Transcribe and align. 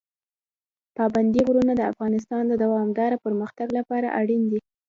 پابندي 0.97 1.41
غرونه 1.47 1.73
د 1.77 1.81
افغانستان 1.91 2.43
د 2.47 2.53
دوامداره 2.63 3.17
پرمختګ 3.25 3.67
لپاره 3.77 4.07
اړین 4.19 4.41
دي. 4.51 4.59